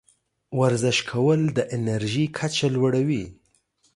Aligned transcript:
ورزش 0.59 0.97
کول 1.09 1.41
د 1.57 1.59
انرژۍ 1.75 2.25
کچه 2.37 2.67
لوړوي. 2.75 3.23